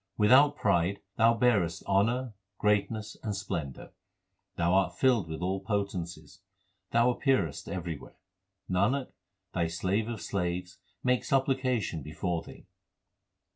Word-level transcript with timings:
Without 0.17 0.55
pride 0.55 0.99
thou 1.17 1.35
bearest 1.35 1.83
honour, 1.83 2.33
greatness, 2.57 3.15
and 3.21 3.35
splen 3.35 3.71
dour. 3.73 3.91
Thou 4.55 4.73
art 4.73 4.97
filled 4.97 5.29
with 5.29 5.41
all 5.43 5.59
potencies; 5.59 6.39
Thou 6.89 7.11
appearest 7.11 7.69
every 7.69 7.99
where. 7.99 8.15
Nanak, 8.67 9.11
Thy 9.53 9.67
slave 9.67 10.09
of 10.09 10.19
slaves 10.19 10.79
maketh 11.03 11.27
supplication 11.27 12.01
before 12.01 12.41
Thee. 12.41 12.65